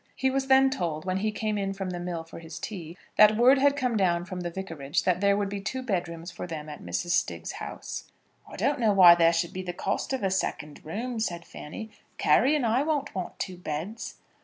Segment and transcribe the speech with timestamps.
[0.15, 3.37] He was then told, when he came in from the mill for his tea, that
[3.37, 6.47] word had come down from the vicarage that there would be two bed rooms for
[6.47, 7.11] them at Mrs.
[7.11, 8.05] Stiggs' house.
[8.51, 11.91] "I don't know why there should be the cost of a second room," said Fanny;
[12.17, 14.15] "Carry and I won't want two beds."